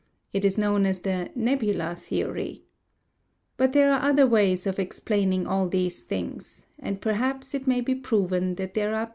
It 0.33 0.43
is 0.43 0.57
known 0.57 0.87
as 0.87 1.01
the 1.01 1.29
Nebular 1.35 1.93
theory. 1.93 2.63
But 3.55 3.73
there 3.73 3.93
are 3.93 4.01
other 4.09 4.25
ways 4.25 4.65
of 4.65 4.79
explaining 4.79 5.45
all 5.45 5.67
these 5.69 6.01
things, 6.05 6.65
and 6.79 6.99
perhaps 6.99 7.53
it 7.53 7.67
may 7.67 7.81
be 7.81 7.93
proven 7.93 8.55
that 8.55 8.73
there 8.73 8.95
are 8.95 9.05
better 9.05 9.05
ways. 9.05 9.09